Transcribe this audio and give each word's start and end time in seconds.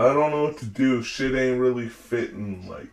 I 0.00 0.14
don't 0.14 0.30
know 0.30 0.44
what 0.44 0.56
to 0.58 0.66
do. 0.66 1.02
Shit 1.02 1.34
ain't 1.34 1.60
really 1.60 1.88
fitting. 1.88 2.66
Like. 2.66 2.88